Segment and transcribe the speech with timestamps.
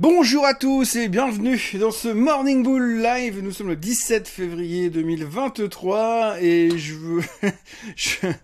[0.00, 3.42] Bonjour à tous et bienvenue dans ce Morning Bull Live.
[3.42, 7.22] Nous sommes le 17 février 2023 et je veux...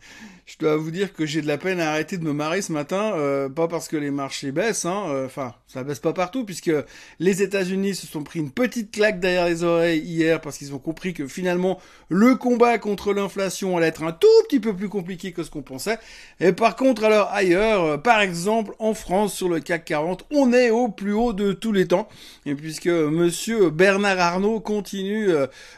[0.47, 2.71] Je dois vous dire que j'ai de la peine à arrêter de me marrer ce
[2.71, 6.45] matin, euh, pas parce que les marchés baissent, hein, euh, enfin ça baisse pas partout
[6.45, 6.71] puisque
[7.19, 10.79] les États-Unis se sont pris une petite claque derrière les oreilles hier parce qu'ils ont
[10.79, 11.81] compris que finalement
[12.11, 15.63] le combat contre l'inflation allait être un tout petit peu plus compliqué que ce qu'on
[15.63, 15.99] pensait.
[16.41, 20.53] Et par contre alors ailleurs, euh, par exemple en France sur le CAC 40, on
[20.53, 22.07] est au plus haut de tous les temps
[22.45, 25.31] et puisque Monsieur Bernard Arnault continue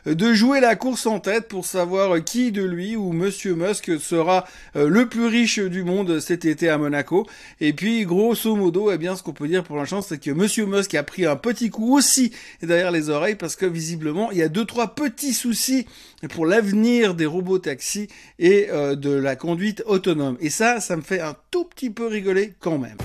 [0.07, 4.45] de jouer la course en tête pour savoir qui de lui ou Monsieur Musk sera
[4.45, 7.27] euh, le plus riche du monde cet été à Monaco.
[7.61, 10.67] Et puis, grosso modo, eh bien, ce qu'on peut dire pour l'instant, c'est que Monsieur
[10.67, 12.33] Musk a pris un petit coup aussi
[12.63, 15.87] derrière les oreilles parce que visiblement, il y a deux, trois petits soucis
[16.31, 20.37] pour l'avenir des robots taxis et euh, de la conduite autonome.
[20.41, 22.97] Et ça, ça me fait un tout petit peu rigoler quand même.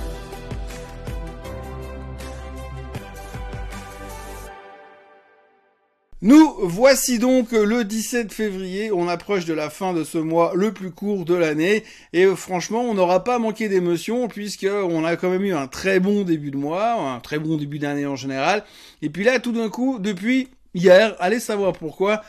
[6.24, 10.72] Nous voici donc le 17 février, on approche de la fin de ce mois le
[10.72, 11.84] plus court de l'année
[12.14, 16.00] et franchement on n'aura pas manqué d'émotions puisque on a quand même eu un très
[16.00, 18.64] bon début de mois, un très bon début d'année en général
[19.02, 22.22] et puis là tout d'un coup depuis hier, allez savoir pourquoi,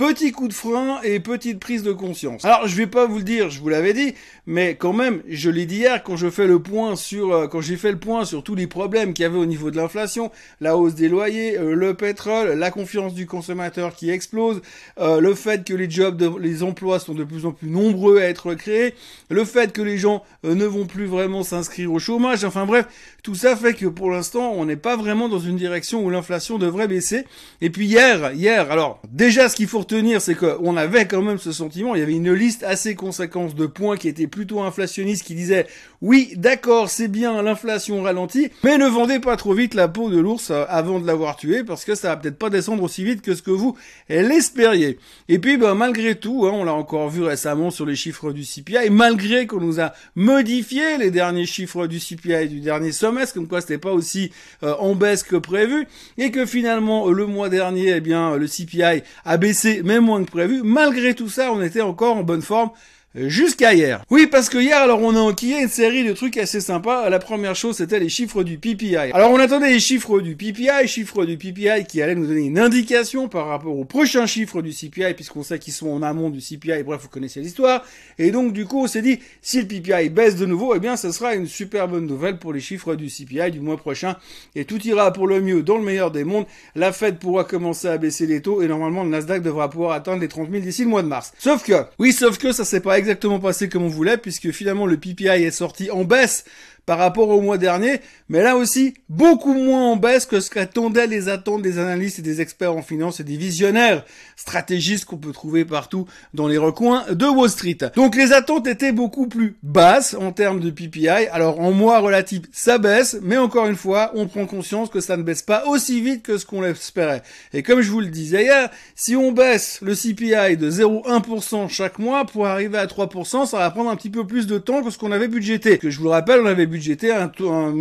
[0.00, 2.42] Petit coup de frein et petite prise de conscience.
[2.46, 4.14] Alors je vais pas vous le dire, je vous l'avais dit,
[4.46, 7.60] mais quand même, je l'ai dit hier quand je fais le point sur, euh, quand
[7.60, 10.30] j'ai fait le point sur tous les problèmes qu'il y avait au niveau de l'inflation,
[10.62, 14.62] la hausse des loyers, euh, le pétrole, la confiance du consommateur qui explose,
[14.98, 18.24] euh, le fait que les jobs, les emplois sont de plus en plus nombreux à
[18.24, 18.94] être créés,
[19.28, 22.86] le fait que les gens ne vont plus vraiment s'inscrire au chômage, enfin bref,
[23.22, 26.56] tout ça fait que pour l'instant, on n'est pas vraiment dans une direction où l'inflation
[26.56, 27.26] devrait baisser.
[27.60, 31.38] Et puis hier, hier, alors déjà ce qu'il faut tenir, c'est qu'on avait quand même
[31.38, 35.24] ce sentiment, il y avait une liste assez conséquente de points qui étaient plutôt inflationnistes,
[35.24, 35.66] qui disaient
[36.02, 40.18] oui, d'accord, c'est bien, l'inflation ralentit, mais ne vendez pas trop vite la peau de
[40.18, 43.20] l'ours euh, avant de l'avoir tué, parce que ça va peut-être pas descendre aussi vite
[43.20, 43.76] que ce que vous
[44.08, 44.98] l'espériez.
[45.28, 48.44] Et puis, ben, malgré tout, hein, on l'a encore vu récemment sur les chiffres du
[48.44, 53.46] CPI, malgré qu'on nous a modifié les derniers chiffres du CPI du dernier semestre, comme
[53.46, 57.96] quoi c'était pas aussi euh, en baisse que prévu, et que finalement, le mois dernier,
[57.96, 60.62] eh bien, le CPI a baissé même moins que prévu.
[60.64, 62.70] Malgré tout ça, on était encore en bonne forme
[63.14, 64.04] jusqu'à hier.
[64.10, 67.08] Oui, parce que hier, alors on a enquillé une série de trucs assez sympas.
[67.10, 68.96] La première chose, c'était les chiffres du PPI.
[68.96, 72.58] Alors on attendait les chiffres du PPI, chiffres du PPI qui allaient nous donner une
[72.58, 76.40] indication par rapport aux prochains chiffres du CPI, puisqu'on sait qu'ils sont en amont du
[76.40, 77.84] CPI, bref, vous connaissez l'histoire.
[78.18, 80.96] Et donc du coup, on s'est dit, si le PPI baisse de nouveau, eh bien,
[80.96, 84.16] ce sera une super bonne nouvelle pour les chiffres du CPI du mois prochain.
[84.54, 86.46] Et tout ira pour le mieux dans le meilleur des mondes.
[86.76, 90.20] La Fed pourra commencer à baisser les taux et normalement le Nasdaq devra pouvoir atteindre
[90.20, 91.32] les 30 000 d'ici le mois de mars.
[91.38, 94.86] Sauf que, oui, sauf que ça c'est pas exactement passé comme on voulait, puisque finalement
[94.86, 96.44] le PPI est sorti en baisse
[96.86, 101.06] par rapport au mois dernier, mais là aussi beaucoup moins en baisse que ce qu'attendaient
[101.06, 104.04] les attentes des analystes et des experts en finance et des visionnaires
[104.36, 107.78] stratégistes qu'on peut trouver partout dans les recoins de Wall Street.
[107.94, 111.28] Donc les attentes étaient beaucoup plus basses en termes de PPI.
[111.30, 115.16] Alors en mois relatif, ça baisse, mais encore une fois, on prend conscience que ça
[115.16, 117.22] ne baisse pas aussi vite que ce qu'on l'espérait.
[117.52, 121.98] Et comme je vous le disais hier, si on baisse le CPI de 0,1% chaque
[121.98, 124.90] mois pour arriver à 3%, ça va prendre un petit peu plus de temps que
[124.90, 125.78] ce qu'on avait budgété.
[125.78, 127.74] Que je vous le rappelle, on avait un,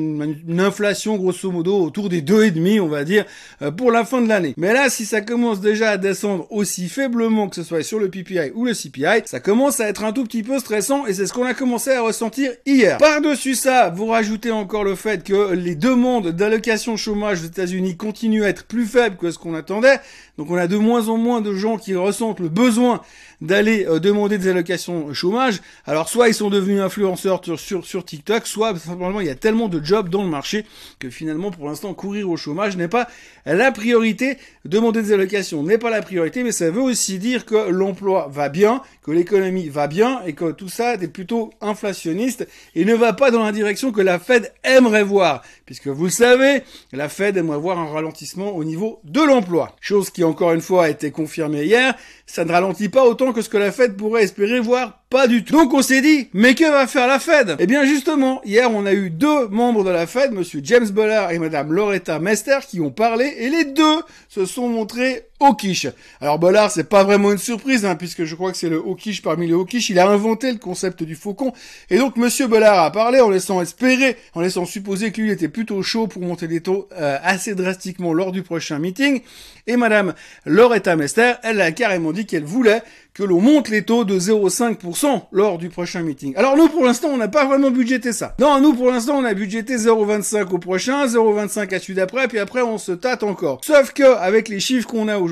[0.47, 3.25] une inflation grosso modo autour des deux et demi, on va dire,
[3.61, 4.53] euh, pour la fin de l'année.
[4.57, 8.09] Mais là, si ça commence déjà à descendre aussi faiblement que ce soit sur le
[8.09, 11.25] PPI ou le CPI, ça commence à être un tout petit peu stressant et c'est
[11.25, 12.97] ce qu'on a commencé à ressentir hier.
[12.97, 18.43] Par-dessus ça, vous rajoutez encore le fait que les demandes d'allocation chômage aux États-Unis continuent
[18.43, 19.99] à être plus faibles que ce qu'on attendait.
[20.37, 23.01] Donc on a de moins en moins de gens qui ressentent le besoin
[23.41, 25.61] d'aller euh, demander des allocations chômage.
[25.85, 29.35] Alors soit ils sont devenus influenceurs sur, sur, sur TikTok, soit simplement il y a
[29.35, 30.65] tellement de jobs dans le marché
[30.99, 33.07] que finalement pour l'instant courir au chômage n'est pas
[33.45, 34.37] la priorité.
[34.65, 38.49] Demander des allocations n'est pas la priorité, mais ça veut aussi dire que l'emploi va
[38.49, 43.13] bien, que l'économie va bien et que tout ça est plutôt inflationniste et ne va
[43.13, 45.41] pas dans la direction que la Fed aimerait voir.
[45.65, 49.75] Puisque vous le savez, la Fed aimerait voir un ralentissement au niveau de l'emploi.
[49.79, 53.41] Chose qui encore une fois a été confirmée hier, ça ne ralentit pas autant que
[53.41, 55.53] ce que la Fed pourrait espérer, voir pas du tout.
[55.53, 57.55] Donc on s'est dit, mais que va faire la Fed?
[57.59, 61.31] Eh bien justement, hier on a eu deux membres de la Fed, monsieur James Bullard
[61.31, 65.87] et madame Loretta Mester, qui ont parlé, et les deux se sont montrés Hawkish.
[66.19, 69.21] Alors Bollard, c'est pas vraiment une surprise, hein, puisque je crois que c'est le Hawkish
[69.21, 69.89] parmi les Hawkish.
[69.89, 71.53] Il a inventé le concept du faucon.
[71.89, 75.47] Et donc Monsieur Bollard a parlé en laissant espérer, en laissant supposer que lui était
[75.47, 79.21] plutôt chaud pour monter les taux euh, assez drastiquement lors du prochain meeting.
[79.67, 80.13] Et Madame
[80.45, 82.81] Loretta Mester, elle a carrément dit qu'elle voulait
[83.13, 86.33] que l'on monte les taux de 0,5% lors du prochain meeting.
[86.37, 88.35] Alors nous, pour l'instant, on n'a pas vraiment budgété ça.
[88.39, 92.39] Non, nous, pour l'instant, on a budgété 0,25 au prochain, 0,25 à celui d'après, puis
[92.39, 93.59] après, on se tâte encore.
[93.65, 95.28] Sauf que, avec les chiffres qu'on a aujourd'hui,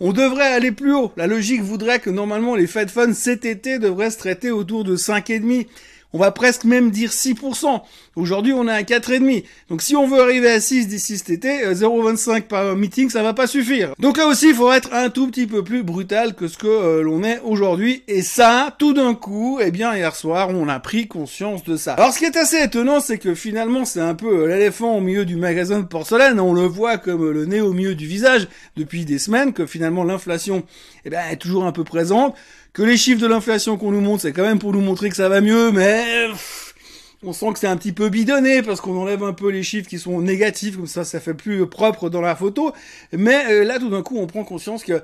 [0.00, 1.12] on devrait aller plus haut.
[1.16, 4.96] La logique voudrait que normalement, les Fed Funds cet été devraient se traiter autour de
[4.96, 5.66] 5,5
[6.12, 7.80] on va presque même dire 6%.
[8.14, 9.44] Aujourd'hui, on est à 4,5.
[9.70, 13.22] Donc si on veut arriver à 6 d'ici cet été, 0,25 euh, par meeting, ça
[13.22, 13.94] va pas suffire.
[13.98, 16.66] Donc là aussi, il faut être un tout petit peu plus brutal que ce que
[16.66, 18.02] euh, l'on est aujourd'hui.
[18.08, 21.94] Et ça, tout d'un coup, eh bien, hier soir, on a pris conscience de ça.
[21.94, 25.00] Alors ce qui est assez étonnant, c'est que finalement, c'est un peu euh, l'éléphant au
[25.00, 26.38] milieu du magasin de porcelaine.
[26.38, 30.04] On le voit comme le nez au milieu du visage depuis des semaines, que finalement
[30.04, 30.64] l'inflation,
[31.06, 32.34] eh ben, est toujours un peu présente
[32.72, 35.16] que les chiffres de l'inflation qu'on nous montre, c'est quand même pour nous montrer que
[35.16, 36.28] ça va mieux, mais
[37.22, 39.88] on sent que c'est un petit peu bidonné parce qu'on enlève un peu les chiffres
[39.88, 42.72] qui sont négatifs, comme ça, ça fait plus propre dans la photo.
[43.12, 45.02] Mais euh, là, tout d'un coup, on prend conscience que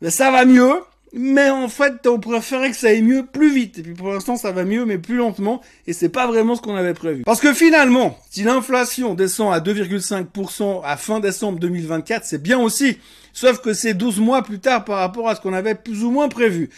[0.00, 0.74] ben, ça va mieux,
[1.12, 3.78] mais en fait, on préférait que ça aille mieux plus vite.
[3.78, 5.60] Et puis pour l'instant, ça va mieux, mais plus lentement.
[5.86, 7.22] Et c'est pas vraiment ce qu'on avait prévu.
[7.24, 12.98] Parce que finalement, si l'inflation descend à 2,5% à fin décembre 2024, c'est bien aussi.
[13.32, 16.10] Sauf que c'est 12 mois plus tard par rapport à ce qu'on avait plus ou
[16.10, 16.70] moins prévu.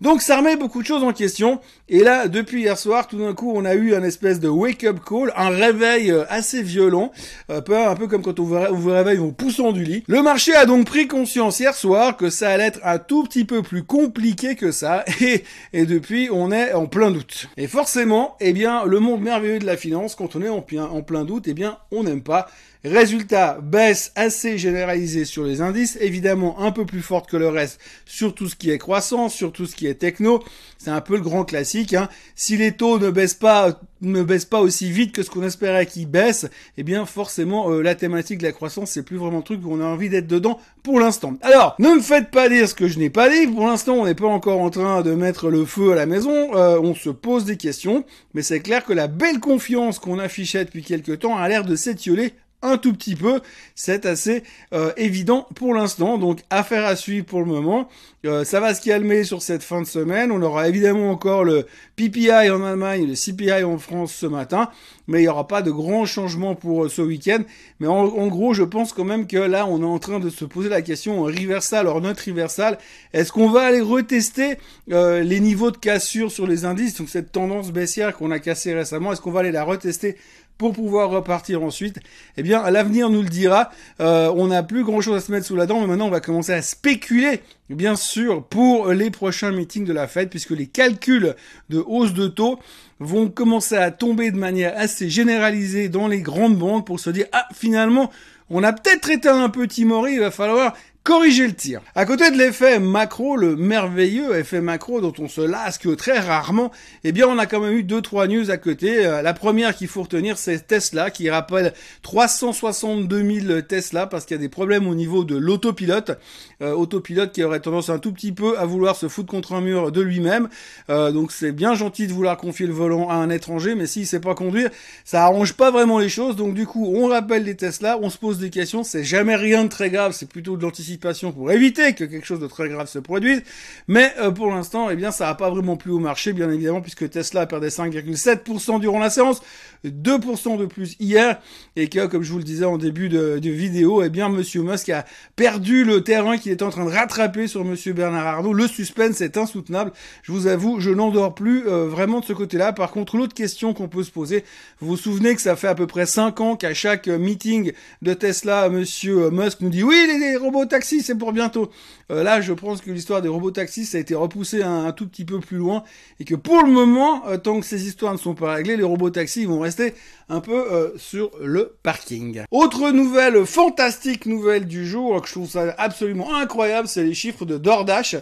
[0.00, 1.60] Donc ça remet beaucoup de choses en question.
[1.88, 4.98] Et là, depuis hier soir, tout d'un coup, on a eu un espèce de wake-up
[5.06, 7.12] call, un réveil euh, assez violent,
[7.48, 10.04] un peu, un peu comme quand on vous réveille en poussant du lit.
[10.06, 13.44] Le marché a donc pris conscience hier soir que ça allait être un tout petit
[13.44, 15.04] peu plus compliqué que ça.
[15.20, 17.48] Et, et depuis, on est en plein doute.
[17.56, 21.02] Et forcément, eh bien, le monde merveilleux de la finance, quand on est en en
[21.02, 22.48] plein doute, eh bien, on n'aime pas.
[22.86, 27.80] Résultat, baisse assez généralisée sur les indices, évidemment un peu plus forte que le reste
[28.04, 30.42] sur tout ce qui est croissance, sur tout ce qui est techno.
[30.78, 31.94] C'est un peu le grand classique.
[31.94, 32.08] Hein.
[32.34, 35.86] Si les taux ne baissent pas, ne baissent pas aussi vite que ce qu'on espérait
[35.86, 36.46] qu'ils baissent,
[36.76, 39.72] eh bien forcément euh, la thématique de la croissance c'est plus vraiment le truc où
[39.72, 41.34] on a envie d'être dedans pour l'instant.
[41.42, 43.46] Alors, ne me faites pas dire ce que je n'ai pas dit.
[43.46, 46.54] Pour l'instant, on n'est pas encore en train de mettre le feu à la maison.
[46.54, 48.04] Euh, on se pose des questions,
[48.34, 51.76] mais c'est clair que la belle confiance qu'on affichait depuis quelques temps a l'air de
[51.76, 53.40] s'étioler un tout petit peu.
[53.74, 54.42] C'est assez
[54.72, 56.18] euh, évident pour l'instant.
[56.18, 57.88] Donc affaire à suivre pour le moment.
[58.24, 60.32] Euh, ça va se calmer sur cette fin de semaine.
[60.32, 64.70] On aura évidemment encore le PPI en Allemagne le CPI en France ce matin.
[65.06, 67.42] Mais il n'y aura pas de grands changements pour euh, ce week-end.
[67.78, 70.44] Mais en, gros, je pense quand même que là, on est en train de se
[70.44, 72.78] poser la question reversal, or notre reversal.
[73.12, 74.56] Est-ce qu'on va aller retester
[74.88, 76.96] les niveaux de cassure sur les indices?
[76.96, 80.16] Donc cette tendance baissière qu'on a cassée récemment, est-ce qu'on va aller la retester
[80.58, 81.98] pour pouvoir repartir ensuite,
[82.36, 83.70] eh bien l'avenir nous le dira.
[84.00, 86.10] Euh, on n'a plus grand chose à se mettre sous la dent, mais maintenant on
[86.10, 90.66] va commencer à spéculer, bien sûr, pour les prochains meetings de la Fed, puisque les
[90.66, 91.34] calculs
[91.68, 92.58] de hausse de taux
[93.00, 97.26] vont commencer à tomber de manière assez généralisée dans les grandes banques pour se dire
[97.32, 98.10] ah finalement
[98.48, 100.74] on a peut-être été un peu timoré, il va falloir
[101.06, 101.82] corriger le tir.
[101.94, 106.72] À côté de l'effet macro, le merveilleux effet macro dont on se lasque très rarement,
[107.04, 109.06] eh bien on a quand même eu deux trois news à côté.
[109.06, 114.36] Euh, la première qu'il faut retenir, c'est Tesla qui rappelle 362 000 Tesla parce qu'il
[114.36, 116.18] y a des problèmes au niveau de l'autopilote,
[116.60, 119.60] euh, autopilote qui aurait tendance un tout petit peu à vouloir se foutre contre un
[119.60, 120.48] mur de lui-même.
[120.90, 124.08] Euh, donc c'est bien gentil de vouloir confier le volant à un étranger, mais s'il
[124.08, 124.70] sait pas conduire,
[125.04, 126.34] ça arrange pas vraiment les choses.
[126.34, 129.62] Donc du coup, on rappelle les Tesla, on se pose des questions, c'est jamais rien
[129.62, 130.95] de très grave, c'est plutôt de l'anticipation
[131.34, 133.42] pour éviter que quelque chose de très grave se produise.
[133.88, 136.80] Mais euh, pour l'instant, eh bien, ça n'a pas vraiment plu au marché, bien évidemment,
[136.80, 139.42] puisque Tesla perdu 5,7% durant la séance,
[139.84, 141.40] 2% de plus hier,
[141.76, 144.88] et que, comme je vous le disais en début de, vidéo, eh bien, Monsieur Musk
[144.88, 145.04] a
[145.36, 148.52] perdu le terrain qu'il est en train de rattraper sur Monsieur Bernard Arnault.
[148.52, 149.92] Le suspense est insoutenable.
[150.22, 152.72] Je vous avoue, je n'endors plus euh, vraiment de ce côté-là.
[152.72, 154.44] Par contre, l'autre question qu'on peut se poser,
[154.80, 157.72] vous vous souvenez que ça fait à peu près 5 ans qu'à chaque meeting
[158.02, 161.70] de Tesla, Monsieur Musk nous dit oui, les robots taxis c'est pour bientôt.
[162.10, 165.06] Euh, là, je pense que l'histoire des robots taxis, ça a été repoussé un, tout
[165.06, 165.82] petit peu plus loin,
[166.20, 168.84] et que pour le moment, euh, tant que ces histoires ne sont pas réglées, les
[168.84, 169.94] robots taxis vont rester
[170.28, 172.42] un peu euh, sur le parking.
[172.50, 177.44] Autre nouvelle, fantastique nouvelle du jour, que je trouve ça absolument incroyable, c'est les chiffres
[177.44, 178.16] de DoorDash.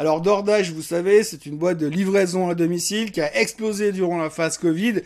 [0.00, 4.18] Alors DoorDash, vous savez, c'est une boîte de livraison à domicile qui a explosé durant
[4.18, 5.00] la phase Covid.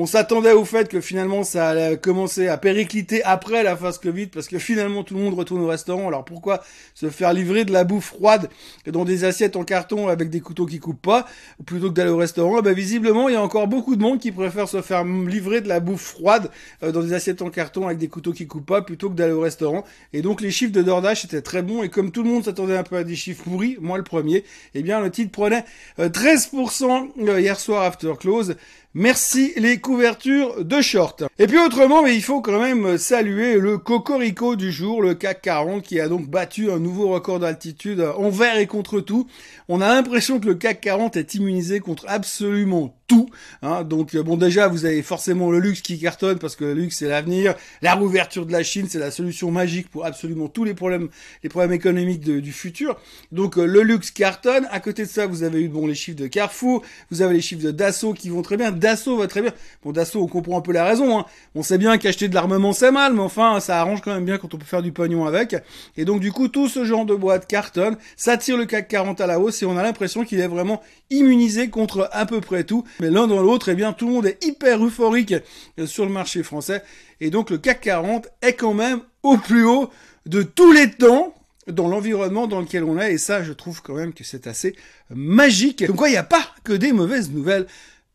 [0.00, 4.28] On s'attendait au fait que finalement ça allait commencer à péricliter après la phase Covid
[4.28, 6.06] parce que finalement tout le monde retourne au restaurant.
[6.06, 6.62] Alors pourquoi
[6.94, 8.48] se faire livrer de la bouffe froide
[8.86, 11.26] dans des assiettes en carton avec des couteaux qui coupent pas
[11.66, 12.62] plutôt que d'aller au restaurant?
[12.62, 15.68] Ben visiblement il y a encore beaucoup de monde qui préfère se faire livrer de
[15.68, 16.48] la bouffe froide
[16.84, 19.32] euh, dans des assiettes en carton avec des couteaux qui coupent pas plutôt que d'aller
[19.32, 19.84] au restaurant.
[20.12, 22.76] Et donc les chiffres de DoorDash étaient très bons et comme tout le monde s'attendait
[22.76, 24.37] un peu à des chiffres pourris, moi le premier,
[24.74, 25.64] eh bien le titre prenait
[25.98, 28.56] 13% euh, euh, hier soir after close.
[29.00, 31.22] Merci les couvertures de short.
[31.38, 35.40] Et puis autrement, mais il faut quand même saluer le cocorico du jour, le CAC
[35.42, 39.28] 40, qui a donc battu un nouveau record d'altitude envers et contre tout.
[39.68, 43.28] On a l'impression que le CAC 40 est immunisé contre absolument tout.
[43.62, 43.82] Hein.
[43.82, 47.08] Donc bon déjà vous avez forcément le luxe qui cartonne parce que le luxe c'est
[47.08, 47.54] l'avenir.
[47.82, 51.08] La rouverture de la Chine c'est la solution magique pour absolument tous les problèmes,
[51.42, 53.00] les problèmes économiques du futur.
[53.32, 54.68] Donc euh, le luxe cartonne.
[54.70, 57.40] À côté de ça vous avez eu bon les chiffres de Carrefour, vous avez les
[57.40, 58.70] chiffres de Dassault qui vont très bien.
[58.88, 59.52] Dassault va très bien.
[59.84, 61.18] Bon Dassault on comprend un peu la raison.
[61.18, 61.26] Hein.
[61.54, 64.38] On sait bien qu'acheter de l'armement c'est mal, mais enfin ça arrange quand même bien
[64.38, 65.56] quand on peut faire du pognon avec.
[65.96, 69.20] Et donc du coup tout ce genre de boîte cartonne, ça tire le CAC 40
[69.20, 70.80] à la hausse et on a l'impression qu'il est vraiment
[71.10, 72.84] immunisé contre à peu près tout.
[73.00, 75.34] Mais l'un dans l'autre, eh bien, tout le monde est hyper euphorique
[75.78, 76.82] euh, sur le marché français.
[77.20, 79.90] Et donc, le CAC 40 est quand même au plus haut
[80.26, 81.34] de tous les temps
[81.66, 83.14] dans l'environnement dans lequel on est.
[83.14, 84.74] Et ça, je trouve quand même que c'est assez
[85.10, 85.84] magique.
[85.84, 87.66] Donc, quoi, il n'y a pas que des mauvaises nouvelles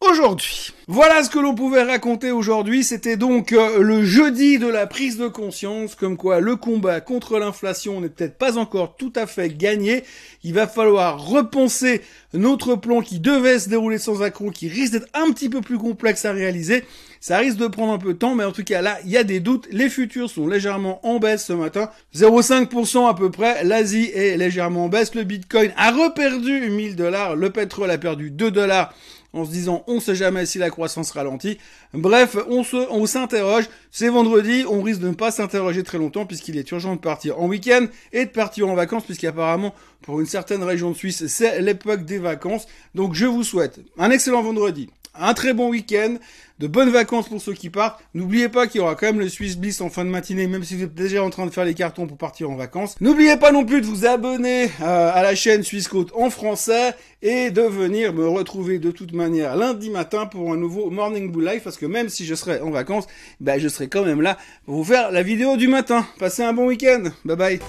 [0.10, 0.72] aujourd'hui.
[0.88, 2.84] Voilà ce que l'on pouvait raconter aujourd'hui.
[2.84, 7.40] C'était donc euh, le jeudi de la prise de conscience, comme quoi le combat contre
[7.40, 10.04] l'inflation n'est peut-être pas encore tout à fait gagné.
[10.44, 12.02] Il va falloir repenser
[12.34, 15.78] notre plan qui devait se dérouler sans accroc, qui risque d'être un petit peu plus
[15.78, 16.84] complexe à réaliser.
[17.22, 19.18] Ça risque de prendre un peu de temps, mais en tout cas là, il y
[19.18, 19.68] a des doutes.
[19.72, 21.90] Les futurs sont légèrement en baisse ce matin.
[22.14, 23.64] 0,5% à peu près.
[23.64, 25.16] L'Asie est légèrement en baisse.
[25.16, 27.38] Le Bitcoin a reperdu 1000 dollars.
[27.38, 28.94] Le pétrole a perdu 2 dollars
[29.34, 31.58] en se disant on sait jamais si la croissance ralentit.
[31.94, 33.66] Bref, on se, on s'interroge.
[33.92, 37.40] C'est vendredi, on risque de ne pas s'interroger très longtemps puisqu'il est urgent de partir
[37.40, 41.62] en week-end et de partir en vacances puisqu'apparemment pour une certaine région de Suisse c'est
[41.62, 42.68] l'époque des vacances.
[42.96, 46.16] Donc je vous souhaite un excellent vendredi un très bon week-end,
[46.60, 48.02] de bonnes vacances pour ceux qui partent.
[48.14, 50.64] N'oubliez pas qu'il y aura quand même le Swiss Bliss en fin de matinée, même
[50.64, 52.96] si vous êtes déjà en train de faire les cartons pour partir en vacances.
[53.02, 56.94] N'oubliez pas non plus de vous abonner euh, à la chaîne Suisse Côte en français
[57.22, 61.46] et de venir me retrouver de toute manière lundi matin pour un nouveau Morning Bull
[61.46, 63.08] Live parce que même si je serai en vacances,
[63.40, 66.06] ben je serai quand même là pour vous faire la vidéo du matin.
[66.20, 67.04] Passez un bon week-end.
[67.26, 67.60] Bye bye.